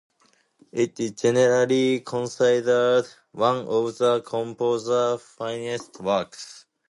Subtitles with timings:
[0.71, 6.65] It is generally considered one of the composer's finest works.